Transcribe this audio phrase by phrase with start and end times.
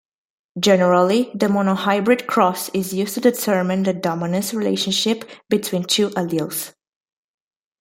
[0.59, 6.73] Generally, the monohybrid cross is used to determine the dominance relationship between two alleles.